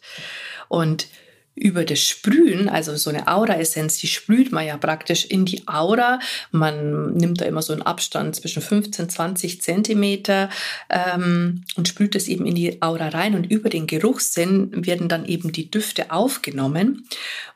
Und 0.68 1.08
über 1.56 1.86
das 1.86 2.02
Sprühen, 2.02 2.68
also 2.68 2.96
so 2.98 3.10
eine 3.10 3.30
Aura-Essenz, 3.30 3.98
die 3.98 4.08
sprüht 4.08 4.52
man 4.52 4.68
ja 4.68 4.78
praktisch 4.78 5.24
in 5.26 5.46
die 5.46 5.68
Aura. 5.68 6.20
Man 6.52 7.14
nimmt 7.14 7.40
da 7.40 7.46
immer 7.46 7.62
so 7.62 7.72
einen 7.72 7.82
Abstand 7.82 8.36
zwischen 8.36 8.62
15, 8.62 9.10
20 9.10 9.62
Zentimeter 9.62 10.50
ähm, 10.90 11.64
und 11.78 11.88
sprüht 11.88 12.16
es 12.16 12.28
eben 12.28 12.46
in 12.46 12.56
die 12.56 12.82
Aura 12.82 13.08
rein. 13.08 13.36
Und 13.36 13.46
über 13.46 13.70
den 13.70 13.88
Geruchssinn 13.88 14.86
werden 14.86 15.08
dann 15.08 15.26
eben 15.26 15.54
die 15.54 15.72
Düfte 15.72 16.12
aufgenommen 16.12 17.08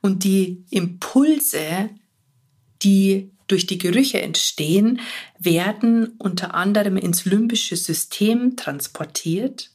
und 0.01 0.23
die 0.23 0.63
Impulse, 0.69 1.89
die 2.81 3.31
durch 3.47 3.65
die 3.65 3.79
Gerüche 3.79 4.21
entstehen, 4.21 5.01
werden 5.37 6.13
unter 6.19 6.53
anderem 6.53 6.95
ins 6.95 7.25
limbische 7.25 7.75
System 7.75 8.55
transportiert. 8.55 9.71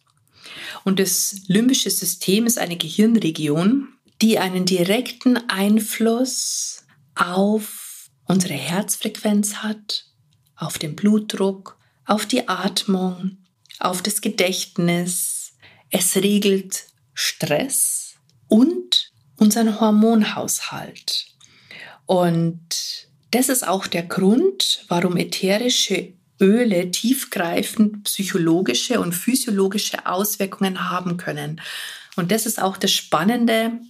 Und 0.84 0.98
das 0.98 1.42
limbische 1.46 1.90
System 1.90 2.46
ist 2.46 2.58
eine 2.58 2.76
Gehirnregion, 2.76 3.88
die 4.24 4.38
einen 4.38 4.64
direkten 4.64 5.36
Einfluss 5.50 6.86
auf 7.14 8.08
unsere 8.24 8.54
Herzfrequenz 8.54 9.56
hat, 9.56 10.06
auf 10.56 10.78
den 10.78 10.96
Blutdruck, 10.96 11.76
auf 12.06 12.24
die 12.24 12.48
Atmung, 12.48 13.36
auf 13.80 14.00
das 14.00 14.22
Gedächtnis. 14.22 15.52
Es 15.90 16.16
regelt 16.16 16.86
Stress 17.12 18.14
und 18.48 19.12
unseren 19.36 19.78
Hormonhaushalt. 19.78 21.26
Und 22.06 23.06
das 23.30 23.50
ist 23.50 23.68
auch 23.68 23.86
der 23.86 24.04
Grund, 24.04 24.86
warum 24.88 25.18
ätherische 25.18 26.14
Öle 26.40 26.90
tiefgreifend 26.90 28.04
psychologische 28.04 29.00
und 29.00 29.12
physiologische 29.12 30.06
Auswirkungen 30.06 30.88
haben 30.88 31.18
können. 31.18 31.60
Und 32.16 32.30
das 32.30 32.46
ist 32.46 32.62
auch 32.62 32.78
das 32.78 32.92
Spannende 32.92 33.80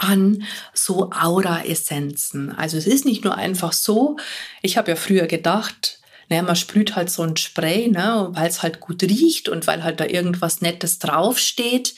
an 0.00 0.44
so 0.72 1.10
Aura-Essenzen. 1.10 2.52
Also 2.52 2.78
es 2.78 2.86
ist 2.86 3.04
nicht 3.04 3.22
nur 3.22 3.36
einfach 3.36 3.72
so, 3.72 4.16
ich 4.62 4.76
habe 4.76 4.90
ja 4.90 4.96
früher 4.96 5.26
gedacht, 5.26 6.00
naja, 6.28 6.42
man 6.42 6.56
sprüht 6.56 6.96
halt 6.96 7.10
so 7.10 7.22
ein 7.22 7.36
Spray, 7.36 7.88
ne, 7.88 8.28
weil 8.30 8.48
es 8.48 8.62
halt 8.62 8.80
gut 8.80 9.02
riecht 9.02 9.48
und 9.48 9.66
weil 9.66 9.84
halt 9.84 10.00
da 10.00 10.06
irgendwas 10.06 10.60
Nettes 10.60 10.98
draufsteht. 10.98 11.94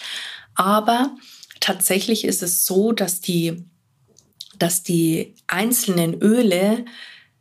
Aber 0.54 1.14
tatsächlich 1.60 2.24
ist 2.24 2.42
es 2.42 2.66
so, 2.66 2.92
dass 2.92 3.20
die, 3.20 3.64
dass 4.58 4.82
die 4.82 5.34
einzelnen 5.46 6.20
Öle 6.20 6.84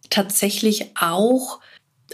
tatsächlich 0.09 0.91
auch 0.99 1.59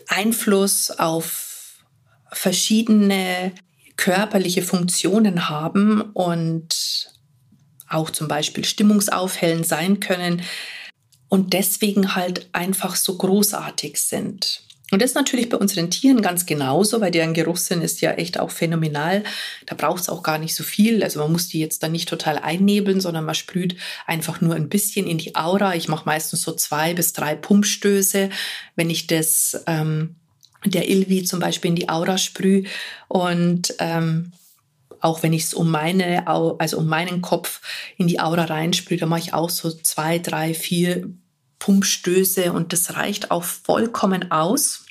Einfluss 0.07 0.91
auf 0.91 1.83
verschiedene 2.31 3.51
körperliche 3.97 4.61
Funktionen 4.61 5.49
haben 5.49 6.01
und 6.13 7.16
auch 7.89 8.09
zum 8.09 8.27
Beispiel 8.27 8.65
stimmungsaufhellend 8.65 9.65
sein 9.65 9.99
können 9.99 10.41
und 11.29 11.53
deswegen 11.53 12.15
halt 12.15 12.47
einfach 12.53 12.95
so 12.95 13.17
großartig 13.17 13.99
sind. 13.99 14.61
Und 14.89 15.01
das 15.01 15.11
ist 15.11 15.15
natürlich 15.15 15.49
bei 15.49 15.57
unseren 15.57 15.91
Tieren 15.91 16.21
ganz 16.21 16.45
genauso, 16.45 17.01
weil 17.01 17.11
deren 17.11 17.33
Geruchssinn 17.33 17.81
ist 17.81 17.99
ja 17.99 18.11
echt 18.11 18.39
auch 18.39 18.51
phänomenal. 18.51 19.23
Da 19.65 19.75
braucht 19.75 20.03
es 20.03 20.09
auch 20.09 20.23
gar 20.23 20.37
nicht 20.37 20.55
so 20.55 20.63
viel. 20.63 21.03
Also 21.03 21.19
man 21.19 21.33
muss 21.33 21.49
die 21.49 21.59
jetzt 21.59 21.83
dann 21.83 21.91
nicht 21.91 22.07
total 22.07 22.37
einnebeln, 22.37 23.01
sondern 23.01 23.25
man 23.25 23.35
sprüht 23.35 23.75
einfach 24.05 24.39
nur 24.39 24.55
ein 24.55 24.69
bisschen 24.69 25.05
in 25.05 25.17
die 25.17 25.35
Aura. 25.35 25.75
Ich 25.75 25.89
mache 25.89 26.05
meistens 26.05 26.41
so 26.41 26.53
zwei 26.53 26.93
bis 26.93 27.11
drei 27.11 27.35
Pumpstöße, 27.35 28.29
wenn 28.77 28.89
ich 28.89 29.07
das 29.07 29.61
ähm, 29.67 30.15
der 30.63 30.89
Ilvi 30.89 31.25
zum 31.25 31.41
Beispiel 31.41 31.69
in 31.69 31.75
die 31.75 31.89
Aura 31.89 32.17
sprühe. 32.17 32.63
Und 33.09 33.75
ähm, 33.79 34.31
auch 35.01 35.23
wenn 35.23 35.33
ich 35.33 35.43
es 35.43 35.53
um 35.53 35.69
meine, 35.69 36.27
also 36.27 36.77
um 36.77 36.87
meinen 36.87 37.21
Kopf 37.21 37.61
in 37.97 38.07
die 38.07 38.19
Aura 38.19 38.45
reinspüle, 38.45 38.99
da 38.99 39.05
mache 39.05 39.21
ich 39.21 39.33
auch 39.33 39.49
so 39.49 39.71
zwei, 39.71 40.19
drei, 40.19 40.53
vier 40.53 41.09
Pumpstöße 41.59 42.53
und 42.53 42.73
das 42.73 42.95
reicht 42.95 43.31
auch 43.31 43.43
vollkommen 43.43 44.31
aus. 44.31 44.85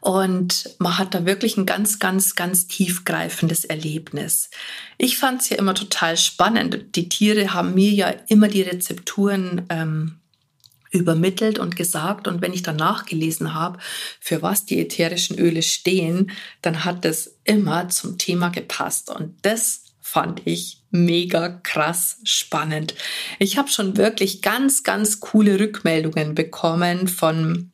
Und 0.00 0.74
man 0.80 0.98
hat 0.98 1.14
da 1.14 1.26
wirklich 1.26 1.56
ein 1.56 1.64
ganz, 1.64 2.00
ganz, 2.00 2.34
ganz 2.34 2.66
tiefgreifendes 2.66 3.64
Erlebnis. 3.64 4.50
Ich 4.98 5.16
fand 5.16 5.42
es 5.42 5.48
ja 5.50 5.58
immer 5.58 5.74
total 5.74 6.16
spannend. 6.16 6.96
Die 6.96 7.08
Tiere 7.08 7.54
haben 7.54 7.74
mir 7.74 7.92
ja 7.92 8.08
immer 8.26 8.48
die 8.48 8.62
Rezepturen 8.62 9.64
ähm, 9.68 10.18
übermittelt 10.92 11.58
und 11.58 11.74
gesagt. 11.74 12.28
Und 12.28 12.40
wenn 12.40 12.52
ich 12.52 12.62
dann 12.62 12.76
nachgelesen 12.76 13.54
habe, 13.54 13.78
für 14.20 14.42
was 14.42 14.64
die 14.64 14.78
ätherischen 14.78 15.38
Öle 15.38 15.62
stehen, 15.62 16.30
dann 16.60 16.84
hat 16.84 17.04
das 17.04 17.38
immer 17.44 17.88
zum 17.88 18.18
Thema 18.18 18.50
gepasst. 18.50 19.10
Und 19.10 19.34
das 19.42 19.82
fand 20.00 20.42
ich 20.44 20.82
mega 20.90 21.48
krass 21.48 22.18
spannend. 22.24 22.94
Ich 23.38 23.56
habe 23.56 23.70
schon 23.70 23.96
wirklich 23.96 24.42
ganz, 24.42 24.82
ganz 24.82 25.20
coole 25.20 25.58
Rückmeldungen 25.58 26.34
bekommen 26.34 27.08
von 27.08 27.72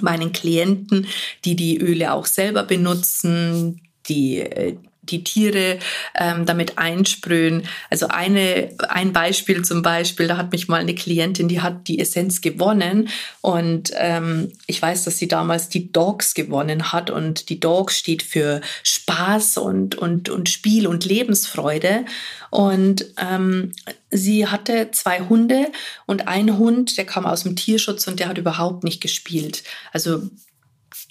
meinen 0.00 0.32
Klienten, 0.32 1.06
die 1.44 1.56
die 1.56 1.78
Öle 1.78 2.12
auch 2.12 2.26
selber 2.26 2.62
benutzen, 2.62 3.82
die 4.08 4.38
äh, 4.38 4.76
die 5.10 5.24
Tiere 5.24 5.78
ähm, 6.14 6.46
damit 6.46 6.78
einsprühen. 6.78 7.64
Also 7.90 8.08
eine, 8.08 8.70
ein 8.88 9.12
Beispiel 9.12 9.64
zum 9.64 9.82
Beispiel, 9.82 10.28
da 10.28 10.36
hat 10.36 10.52
mich 10.52 10.68
mal 10.68 10.80
eine 10.80 10.94
Klientin, 10.94 11.48
die 11.48 11.60
hat 11.60 11.88
die 11.88 11.98
Essenz 11.98 12.40
gewonnen 12.40 13.08
und 13.40 13.90
ähm, 13.96 14.52
ich 14.66 14.80
weiß, 14.80 15.04
dass 15.04 15.18
sie 15.18 15.28
damals 15.28 15.68
die 15.68 15.92
Dogs 15.92 16.34
gewonnen 16.34 16.92
hat 16.92 17.10
und 17.10 17.48
die 17.48 17.60
Dogs 17.60 17.98
steht 17.98 18.22
für 18.22 18.60
Spaß 18.82 19.58
und, 19.58 19.96
und, 19.96 20.28
und 20.28 20.48
Spiel 20.48 20.86
und 20.86 21.04
Lebensfreude 21.04 22.04
und 22.50 23.06
ähm, 23.16 23.72
sie 24.10 24.46
hatte 24.46 24.90
zwei 24.90 25.20
Hunde 25.20 25.70
und 26.06 26.28
ein 26.28 26.58
Hund, 26.58 26.98
der 26.98 27.06
kam 27.06 27.26
aus 27.26 27.44
dem 27.44 27.56
Tierschutz 27.56 28.06
und 28.06 28.20
der 28.20 28.28
hat 28.28 28.38
überhaupt 28.38 28.84
nicht 28.84 29.00
gespielt. 29.00 29.62
Also 29.92 30.22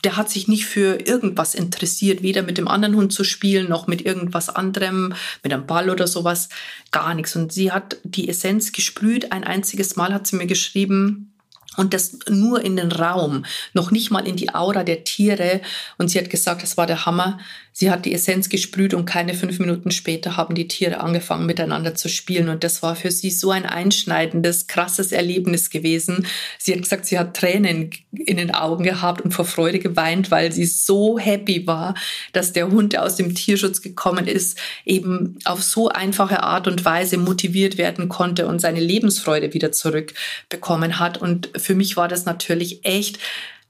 der 0.03 0.17
hat 0.17 0.29
sich 0.29 0.47
nicht 0.47 0.65
für 0.65 1.07
irgendwas 1.07 1.55
interessiert, 1.55 2.21
weder 2.21 2.43
mit 2.43 2.57
dem 2.57 2.67
anderen 2.67 2.95
Hund 2.95 3.13
zu 3.13 3.23
spielen, 3.23 3.69
noch 3.69 3.87
mit 3.87 4.05
irgendwas 4.05 4.49
anderem, 4.49 5.13
mit 5.43 5.53
einem 5.53 5.67
Ball 5.67 5.89
oder 5.89 6.07
sowas, 6.07 6.49
gar 6.91 7.13
nichts. 7.13 7.35
Und 7.35 7.51
sie 7.51 7.71
hat 7.71 7.97
die 8.03 8.29
Essenz 8.29 8.71
gesprüht. 8.71 9.31
Ein 9.31 9.43
einziges 9.43 9.95
Mal 9.95 10.13
hat 10.13 10.27
sie 10.27 10.35
mir 10.35 10.47
geschrieben, 10.47 11.29
und 11.77 11.93
das 11.93 12.17
nur 12.27 12.61
in 12.61 12.75
den 12.75 12.91
Raum, 12.91 13.45
noch 13.73 13.89
nicht 13.89 14.11
mal 14.11 14.27
in 14.27 14.35
die 14.35 14.53
Aura 14.53 14.83
der 14.83 15.05
Tiere. 15.05 15.61
Und 15.97 16.09
sie 16.09 16.19
hat 16.19 16.29
gesagt, 16.29 16.61
das 16.61 16.75
war 16.75 16.87
der 16.87 17.05
Hammer. 17.05 17.39
Sie 17.79 17.89
hat 17.89 18.03
die 18.03 18.13
Essenz 18.13 18.49
gesprüht 18.49 18.93
und 18.93 19.05
keine 19.05 19.33
fünf 19.33 19.57
Minuten 19.57 19.89
später 19.91 20.35
haben 20.35 20.53
die 20.53 20.67
Tiere 20.67 20.99
angefangen 20.99 21.45
miteinander 21.45 21.95
zu 21.95 22.09
spielen. 22.09 22.49
Und 22.49 22.65
das 22.65 22.83
war 22.83 22.93
für 22.93 23.09
sie 23.09 23.31
so 23.31 23.51
ein 23.51 23.65
einschneidendes, 23.65 24.67
krasses 24.67 25.13
Erlebnis 25.13 25.69
gewesen. 25.69 26.27
Sie 26.57 26.73
hat 26.73 26.81
gesagt, 26.81 27.05
sie 27.05 27.17
hat 27.17 27.37
Tränen 27.37 27.91
in 28.11 28.35
den 28.35 28.53
Augen 28.53 28.83
gehabt 28.83 29.21
und 29.21 29.33
vor 29.33 29.45
Freude 29.45 29.79
geweint, 29.79 30.29
weil 30.29 30.51
sie 30.51 30.65
so 30.65 31.17
happy 31.17 31.67
war, 31.67 31.93
dass 32.33 32.51
der 32.51 32.69
Hund, 32.69 32.91
der 32.91 33.03
aus 33.03 33.15
dem 33.15 33.33
Tierschutz 33.33 33.81
gekommen 33.81 34.27
ist, 34.27 34.59
eben 34.83 35.39
auf 35.45 35.63
so 35.63 35.87
einfache 35.87 36.43
Art 36.43 36.67
und 36.67 36.83
Weise 36.83 37.17
motiviert 37.17 37.77
werden 37.77 38.09
konnte 38.09 38.47
und 38.47 38.59
seine 38.59 38.81
Lebensfreude 38.81 39.53
wieder 39.53 39.71
zurückbekommen 39.71 40.99
hat. 40.99 41.17
Und 41.17 41.49
für 41.55 41.75
mich 41.75 41.95
war 41.95 42.09
das 42.09 42.25
natürlich 42.25 42.83
echt 42.83 43.19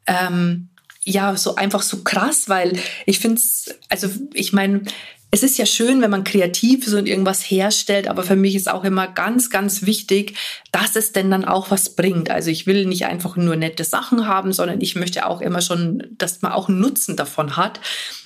ähm, 0.08 0.69
ja, 1.10 1.36
so 1.36 1.56
einfach 1.56 1.82
so 1.82 2.04
krass, 2.04 2.50
weil 2.50 2.78
ich 3.06 3.20
finde 3.20 3.38
es, 3.38 3.74
also 3.90 4.08
ich 4.34 4.54
meine, 4.54 4.84
es 5.32 5.44
ist 5.44 5.58
ja 5.58 5.66
schön, 5.66 6.02
wenn 6.02 6.10
man 6.10 6.24
kreativ 6.24 6.88
ist 6.88 6.94
und 6.94 7.08
irgendwas 7.08 7.42
herstellt, 7.42 8.08
aber 8.08 8.24
für 8.24 8.36
mich 8.36 8.56
ist 8.56 8.70
auch 8.70 8.84
immer 8.84 9.08
ganz, 9.08 9.52
ganz 9.52 9.86
wichtig, 9.86 10.36
dass 10.72 10.96
es 10.96 11.12
denn 11.12 11.30
dann 11.30 11.46
auch 11.46 11.70
was 11.70 11.96
bringt. 11.96 12.32
Also 12.32 12.50
ich 12.50 12.66
will 12.66 12.86
nicht 12.86 13.06
einfach 13.06 13.36
nur 13.36 13.56
nette 13.56 13.84
Sachen 13.84 14.28
haben, 14.28 14.54
sondern 14.54 14.82
ich 14.82 14.96
möchte 14.96 15.28
auch 15.28 15.42
immer 15.42 15.62
schon, 15.62 16.04
dass 16.18 16.42
man 16.42 16.52
auch 16.52 16.68
einen 16.68 16.80
Nutzen 16.80 17.16
davon 17.16 17.58
hat. 17.58 17.80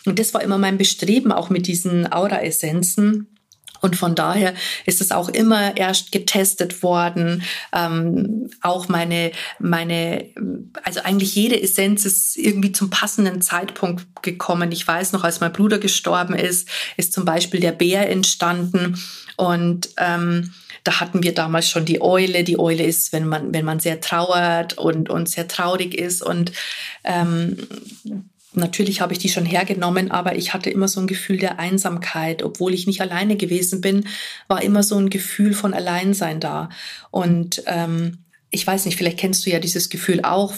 Und 0.06 0.18
das 0.18 0.34
war 0.34 0.42
immer 0.42 0.58
mein 0.58 0.78
Bestreben, 0.78 1.34
auch 1.34 1.50
mit 1.50 1.68
diesen 1.68 2.12
Aura-Essenzen 2.12 3.33
und 3.84 3.98
von 3.98 4.16
daher 4.16 4.54
ist 4.86 5.02
es 5.02 5.12
auch 5.12 5.28
immer 5.28 5.76
erst 5.76 6.14
getestet 6.14 6.82
worden. 6.84 7.44
Ähm, 7.74 8.50
auch 8.62 8.88
meine, 8.88 9.32
meine, 9.60 10.26
also 10.84 11.02
eigentlich 11.02 11.36
jede 11.36 11.62
Essenz 11.62 12.06
ist 12.06 12.38
irgendwie 12.38 12.72
zum 12.72 12.90
passenden 12.90 13.42
Zeitpunkt 13.42 14.06
gekommen. 14.24 14.72
Ich 14.72 14.88
weiß 14.88 15.12
noch, 15.12 15.26
als 15.26 15.42
mein 15.42 15.52
Bruder 15.52 15.80
gestorben 15.80 16.34
ist, 16.34 16.70
ist 16.96 17.12
zum 17.12 17.26
Beispiel 17.26 17.60
der 17.60 17.74
Bär 17.74 18.10
entstanden 18.10 18.98
und 19.36 19.90
ähm, 19.98 20.54
da 20.84 21.00
hatten 21.00 21.24
wir 21.24 21.34
damals 21.34 21.70
schon 21.70 21.86
die 21.86 22.02
Eule. 22.02 22.44
Die 22.44 22.60
Eule 22.60 22.84
ist, 22.84 23.14
wenn 23.14 23.28
man, 23.28 23.54
wenn 23.54 23.66
man 23.66 23.80
sehr 23.80 24.02
trauert 24.02 24.78
und, 24.78 25.10
und 25.10 25.30
sehr 25.30 25.48
traurig 25.48 25.94
ist. 25.94 26.22
Und 26.22 26.52
ähm, 27.04 27.58
Natürlich 28.54 29.02
habe 29.02 29.14
ich 29.14 29.20
die 29.20 29.30
schon 29.30 29.46
hergenommen, 29.46 30.12
aber 30.12 30.36
ich 30.36 30.54
hatte 30.54 30.70
immer 30.70 30.88
so 30.88 31.00
ein 31.00 31.08
Gefühl 31.08 31.38
der 31.38 31.60
Einsamkeit. 31.60 32.44
Obwohl 32.44 32.74
ich 32.74 32.88
nicht 32.88 33.02
alleine 33.02 33.36
gewesen 33.36 33.82
bin, 33.82 34.08
war 34.48 34.62
immer 34.62 34.84
so 34.84 34.98
ein 34.98 35.10
Gefühl 35.10 35.54
von 35.54 35.74
Alleinsein 35.74 36.40
da. 36.40 36.70
Und 37.10 37.64
ähm, 37.66 38.20
ich 38.52 38.66
weiß 38.66 38.86
nicht, 38.86 38.98
vielleicht 38.98 39.18
kennst 39.18 39.46
du 39.46 39.50
ja 39.50 39.60
dieses 39.60 39.90
Gefühl 39.90 40.22
auch, 40.24 40.54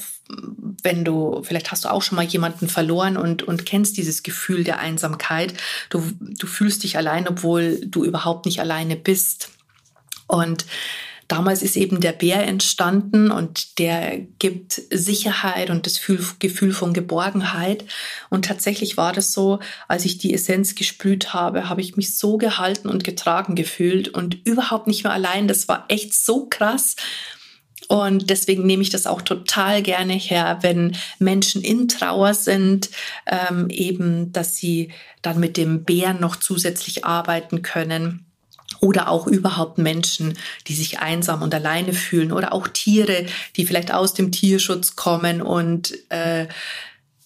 wenn 0.84 1.06
du, 1.06 1.42
vielleicht 1.44 1.72
hast 1.72 1.86
du 1.86 1.90
auch 1.90 2.02
schon 2.02 2.16
mal 2.16 2.26
jemanden 2.26 2.68
verloren 2.68 3.16
und, 3.16 3.44
und 3.44 3.66
kennst 3.66 3.98
dieses 3.98 4.24
Gefühl 4.24 4.64
der 4.64 4.80
Einsamkeit. 4.80 5.54
Du, 5.90 6.04
du 6.20 6.48
fühlst 6.48 6.84
dich 6.84 6.98
allein, 6.98 7.28
obwohl 7.28 7.80
du 7.86 8.04
überhaupt 8.04 8.46
nicht 8.46 8.60
alleine 8.60 8.96
bist. 8.96 9.52
Und 10.28 10.66
Damals 11.28 11.64
ist 11.64 11.76
eben 11.76 12.02
der 12.02 12.12
Bär 12.12 12.46
entstanden 12.46 13.32
und 13.32 13.80
der 13.80 14.20
gibt 14.38 14.80
Sicherheit 14.92 15.72
und 15.72 15.88
das 15.88 16.00
Gefühl 16.40 16.72
von 16.72 16.94
Geborgenheit. 16.94 17.86
Und 18.30 18.46
tatsächlich 18.46 18.96
war 18.96 19.12
das 19.12 19.32
so, 19.32 19.60
als 19.88 20.06
ich 20.06 20.20
die 20.20 20.34
Essenz 20.34 20.76
gesprüht 20.76 21.34
habe, 21.34 21.68
habe 21.68 21.82
ich 21.82 21.98
mich 21.98 22.16
so 22.16 22.38
gehalten 22.38 22.90
und 22.90 23.04
getragen 23.04 23.56
gefühlt 23.56 24.10
und 24.10 24.46
überhaupt 24.46 24.86
nicht 24.86 25.04
mehr 25.04 25.14
allein. 25.14 25.48
Das 25.48 25.68
war 25.68 25.86
echt 25.88 26.14
so 26.14 26.46
krass. 26.46 26.96
Und 27.88 28.30
deswegen 28.30 28.66
nehme 28.66 28.84
ich 28.84 28.90
das 28.90 29.08
auch 29.08 29.22
total 29.22 29.82
gerne 29.82 30.14
her, 30.14 30.60
wenn 30.62 30.96
Menschen 31.20 31.62
in 31.62 31.88
Trauer 31.88 32.34
sind, 32.34 32.90
ähm, 33.26 33.70
eben, 33.70 34.32
dass 34.32 34.56
sie 34.56 34.92
dann 35.22 35.40
mit 35.40 35.58
dem 35.58 35.84
Bären 35.84 36.20
noch 36.20 36.36
zusätzlich 36.36 37.06
arbeiten 37.06 37.62
können 37.62 38.26
oder 38.82 39.10
auch 39.10 39.28
überhaupt 39.28 39.78
Menschen, 39.78 40.38
die 40.68 40.76
sich 40.76 41.00
einsam 41.00 41.42
und 41.42 41.54
alleine 41.54 41.94
fühlen 41.94 42.32
oder 42.32 42.54
auch 42.54 42.68
Tiere, 42.68 43.26
die 43.56 43.66
vielleicht 43.66 43.94
aus 43.94 44.14
dem 44.14 44.32
Tierschutz 44.32 44.96
kommen 44.96 45.42
und 45.42 45.94
äh, 46.10 46.48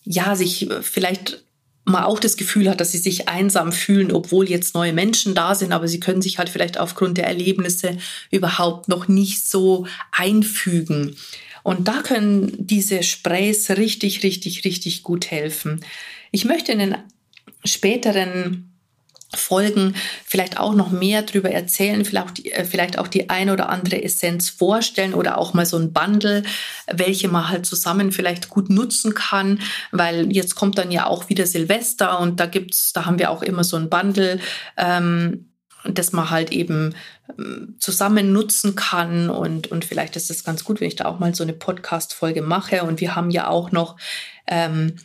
ja, 0.03 0.35
sich 0.35 0.69
vielleicht 0.81 1.43
mal 1.85 2.03
auch 2.03 2.19
das 2.19 2.37
Gefühl 2.37 2.69
hat, 2.69 2.79
dass 2.79 2.91
sie 2.91 2.97
sich 2.97 3.27
einsam 3.27 3.71
fühlen, 3.71 4.11
obwohl 4.11 4.49
jetzt 4.49 4.75
neue 4.75 4.93
Menschen 4.93 5.35
da 5.35 5.55
sind, 5.55 5.71
aber 5.71 5.87
sie 5.87 5.99
können 5.99 6.21
sich 6.21 6.37
halt 6.37 6.49
vielleicht 6.49 6.79
aufgrund 6.79 7.17
der 7.17 7.27
Erlebnisse 7.27 7.97
überhaupt 8.31 8.87
noch 8.87 9.07
nicht 9.07 9.47
so 9.47 9.87
einfügen. 10.11 11.15
Und 11.63 11.87
da 11.87 12.01
können 12.01 12.55
diese 12.57 13.03
Sprays 13.03 13.69
richtig, 13.71 14.23
richtig, 14.23 14.63
richtig 14.63 15.03
gut 15.03 15.29
helfen. 15.29 15.81
Ich 16.31 16.45
möchte 16.45 16.71
in 16.71 16.79
den 16.79 16.95
späteren 17.65 18.68
Folgen 19.35 19.95
vielleicht 20.25 20.59
auch 20.59 20.73
noch 20.73 20.89
mehr 20.89 21.21
darüber 21.21 21.51
erzählen, 21.51 22.03
vielleicht 22.03 22.27
auch, 22.27 22.31
die, 22.31 22.51
äh, 22.51 22.65
vielleicht 22.65 22.97
auch 22.97 23.07
die 23.07 23.29
eine 23.29 23.53
oder 23.53 23.69
andere 23.69 24.01
Essenz 24.03 24.49
vorstellen 24.49 25.13
oder 25.13 25.37
auch 25.37 25.53
mal 25.53 25.65
so 25.65 25.77
ein 25.77 25.93
Bundle, 25.93 26.43
welche 26.91 27.27
man 27.27 27.49
halt 27.49 27.65
zusammen 27.65 28.11
vielleicht 28.11 28.49
gut 28.49 28.69
nutzen 28.69 29.13
kann, 29.13 29.59
weil 29.91 30.31
jetzt 30.31 30.55
kommt 30.55 30.77
dann 30.79 30.91
ja 30.91 31.05
auch 31.05 31.29
wieder 31.29 31.45
Silvester 31.45 32.19
und 32.19 32.39
da 32.39 32.47
gibt's, 32.47 32.91
da 32.91 33.05
haben 33.05 33.19
wir 33.19 33.29
auch 33.29 33.43
immer 33.43 33.63
so 33.63 33.77
ein 33.77 33.89
Bundle, 33.89 34.39
ähm, 34.77 35.45
das 35.85 36.11
man 36.11 36.29
halt 36.29 36.51
eben 36.51 36.95
ähm, 37.37 37.75
zusammen 37.79 38.33
nutzen 38.33 38.75
kann 38.75 39.29
und, 39.29 39.67
und 39.67 39.85
vielleicht 39.85 40.15
ist 40.15 40.29
es 40.29 40.43
ganz 40.43 40.63
gut, 40.63 40.81
wenn 40.81 40.87
ich 40.87 40.95
da 40.95 41.05
auch 41.05 41.19
mal 41.19 41.33
so 41.35 41.43
eine 41.43 41.53
Podcast-Folge 41.53 42.41
mache. 42.41 42.83
Und 42.83 42.99
wir 42.99 43.15
haben 43.15 43.29
ja 43.29 43.47
auch 43.47 43.71
noch 43.71 43.95
ähm, 44.47 44.95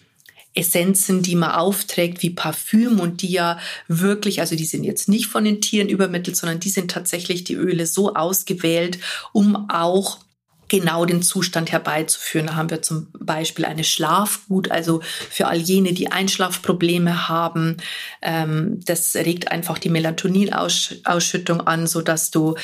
Essenzen, 0.55 1.23
die 1.23 1.35
man 1.35 1.51
aufträgt, 1.51 2.23
wie 2.23 2.31
Parfüm 2.31 3.01
und 3.01 3.23
die 3.23 3.33
ja 3.33 3.59
wirklich, 3.89 4.41
also 4.41 4.57
die 4.57 4.65
sind 4.65 4.85
jetzt 4.85 5.09
nicht 5.09 5.27
von 5.27 5.45
den 5.45 5.61
Tieren 5.61 5.89
übermittelt, 5.89 6.37
sondern 6.37 6.61
die 6.61 6.71
sind 6.71 6.91
tatsächlich 6.91 7.45
die 7.45 7.55
Öle 7.55 7.87
so 7.87 8.15
ausgewählt, 8.15 8.99
um 9.33 9.69
auch 9.69 10.21
genau 10.69 11.05
den 11.05 11.23
Zustand 11.23 11.73
herbeizuführen. 11.73 12.47
Da 12.47 12.57
haben 12.57 12.71
wir 12.71 12.83
zum 12.83 13.09
Beispiel 13.19 13.65
eine 13.65 13.85
Schlafgut, 13.85 14.71
also 14.71 15.03
für 15.03 15.47
all 15.49 15.59
jene, 15.59 15.93
die 15.93 16.11
Einschlafprobleme 16.11 17.29
haben. 17.29 17.77
Ähm, 18.23 18.81
das 18.85 19.15
regt 19.15 19.51
einfach 19.51 19.79
die 19.79 19.91
Melatoninausschüttung 19.91 21.61
an, 21.61 21.87
so 21.87 22.01
dass 22.01 22.31
du 22.31 22.55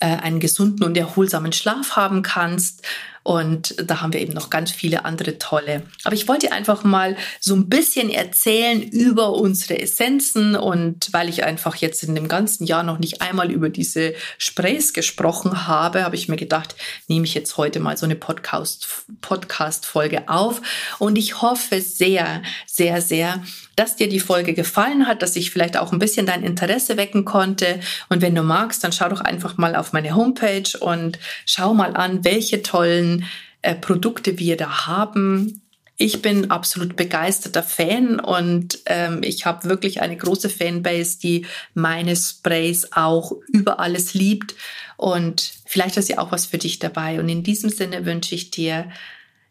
äh, 0.00 0.06
einen 0.06 0.40
gesunden 0.40 0.84
und 0.84 0.96
erholsamen 0.96 1.52
Schlaf 1.52 1.96
haben 1.96 2.22
kannst. 2.22 2.82
Und 3.22 3.74
da 3.88 4.00
haben 4.00 4.12
wir 4.12 4.20
eben 4.20 4.32
noch 4.32 4.50
ganz 4.50 4.70
viele 4.70 5.04
andere 5.04 5.38
tolle. 5.38 5.82
Aber 6.04 6.14
ich 6.14 6.28
wollte 6.28 6.52
einfach 6.52 6.84
mal 6.84 7.16
so 7.40 7.54
ein 7.54 7.68
bisschen 7.68 8.10
erzählen 8.10 8.82
über 8.82 9.32
unsere 9.34 9.80
Essenzen 9.80 10.56
und 10.56 11.12
weil 11.12 11.28
ich 11.28 11.44
einfach 11.44 11.76
jetzt 11.76 12.02
in 12.02 12.14
dem 12.14 12.28
ganzen 12.28 12.64
Jahr 12.64 12.82
noch 12.82 12.98
nicht 12.98 13.20
einmal 13.20 13.50
über 13.50 13.68
diese 13.68 14.14
Sprays 14.38 14.92
gesprochen 14.92 15.66
habe, 15.66 16.04
habe 16.04 16.16
ich 16.16 16.28
mir 16.28 16.36
gedacht, 16.36 16.74
nehme 17.08 17.24
ich 17.24 17.34
jetzt 17.34 17.56
heute 17.56 17.80
mal 17.80 17.96
so 17.96 18.06
eine 18.06 18.16
Podcast, 18.16 19.04
Podcast-Folge 19.20 20.28
auf. 20.28 20.62
Und 20.98 21.16
ich 21.16 21.42
hoffe 21.42 21.80
sehr, 21.80 22.42
sehr, 22.66 23.00
sehr, 23.00 23.42
dass 23.76 23.96
dir 23.96 24.08
die 24.08 24.20
Folge 24.20 24.54
gefallen 24.54 25.06
hat, 25.06 25.22
dass 25.22 25.36
ich 25.36 25.50
vielleicht 25.50 25.76
auch 25.76 25.92
ein 25.92 26.00
bisschen 26.00 26.26
dein 26.26 26.42
Interesse 26.42 26.96
wecken 26.96 27.24
konnte. 27.24 27.78
Und 28.08 28.22
wenn 28.22 28.34
du 28.34 28.42
magst, 28.42 28.82
dann 28.82 28.92
schau 28.92 29.08
doch 29.08 29.20
einfach 29.20 29.56
mal 29.56 29.76
auf 29.76 29.92
meine 29.92 30.16
Homepage 30.16 30.76
und 30.80 31.18
schau 31.46 31.74
mal 31.74 31.94
an, 31.96 32.24
welche 32.24 32.62
tollen 32.62 33.07
äh, 33.62 33.74
Produkte 33.74 34.38
wir 34.38 34.56
da 34.56 34.86
haben. 34.86 35.62
Ich 36.00 36.22
bin 36.22 36.50
absolut 36.52 36.94
begeisterter 36.94 37.64
Fan 37.64 38.20
und 38.20 38.78
ähm, 38.86 39.20
ich 39.24 39.46
habe 39.46 39.68
wirklich 39.68 40.00
eine 40.00 40.16
große 40.16 40.48
Fanbase, 40.48 41.18
die 41.18 41.44
meine 41.74 42.14
Sprays 42.14 42.92
auch 42.92 43.32
über 43.48 43.80
alles 43.80 44.14
liebt. 44.14 44.54
Und 44.96 45.52
vielleicht 45.66 45.96
ist 45.96 46.08
ja 46.08 46.18
auch 46.18 46.30
was 46.30 46.46
für 46.46 46.58
dich 46.58 46.78
dabei. 46.78 47.18
Und 47.18 47.28
in 47.28 47.42
diesem 47.42 47.70
Sinne 47.70 48.04
wünsche 48.04 48.36
ich 48.36 48.52
dir 48.52 48.88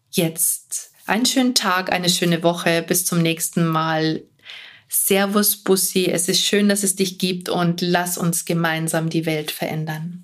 jetzt 0.10 0.92
einen 1.06 1.26
schönen 1.26 1.54
Tag, 1.54 1.92
eine 1.92 2.10
schöne 2.10 2.44
Woche. 2.44 2.82
Bis 2.82 3.06
zum 3.06 3.22
nächsten 3.22 3.68
Mal. 3.68 4.24
Servus, 4.90 5.58
Bussi. 5.58 6.06
Es 6.06 6.30
ist 6.30 6.42
schön, 6.42 6.70
dass 6.70 6.84
es 6.84 6.96
dich 6.96 7.18
gibt 7.18 7.50
und 7.50 7.82
lass 7.82 8.18
uns 8.18 8.46
gemeinsam 8.46 9.10
die 9.10 9.26
Welt 9.26 9.52
verändern. 9.52 10.24